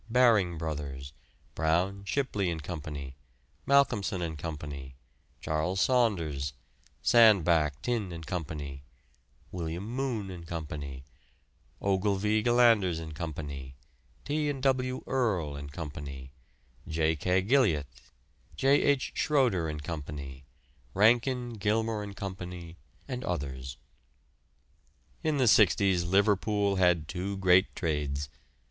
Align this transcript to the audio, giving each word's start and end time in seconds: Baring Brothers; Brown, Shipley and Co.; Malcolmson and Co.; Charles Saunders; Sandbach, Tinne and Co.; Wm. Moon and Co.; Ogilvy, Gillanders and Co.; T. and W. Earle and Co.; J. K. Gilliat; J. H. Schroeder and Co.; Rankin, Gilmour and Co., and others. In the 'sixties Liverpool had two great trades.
Baring 0.09 0.57
Brothers; 0.57 1.13
Brown, 1.53 2.03
Shipley 2.05 2.49
and 2.49 2.63
Co.; 2.63 2.81
Malcolmson 3.67 4.23
and 4.23 4.35
Co.; 4.35 4.57
Charles 5.41 5.79
Saunders; 5.79 6.53
Sandbach, 7.03 7.79
Tinne 7.83 8.11
and 8.11 8.25
Co.; 8.25 8.43
Wm. 9.51 9.83
Moon 9.87 10.31
and 10.31 10.47
Co.; 10.47 10.65
Ogilvy, 11.83 12.41
Gillanders 12.41 12.97
and 12.99 13.13
Co.; 13.13 13.31
T. 14.25 14.49
and 14.49 14.63
W. 14.63 15.03
Earle 15.05 15.55
and 15.55 15.71
Co.; 15.71 15.91
J. 16.87 17.15
K. 17.15 17.41
Gilliat; 17.43 17.85
J. 18.55 18.81
H. 18.81 19.11
Schroeder 19.13 19.69
and 19.69 19.83
Co.; 19.83 20.01
Rankin, 20.95 21.53
Gilmour 21.59 22.01
and 22.01 22.15
Co., 22.17 22.35
and 23.07 23.23
others. 23.23 23.77
In 25.23 25.37
the 25.37 25.47
'sixties 25.47 26.05
Liverpool 26.05 26.77
had 26.77 27.07
two 27.07 27.37
great 27.37 27.75
trades. 27.75 28.29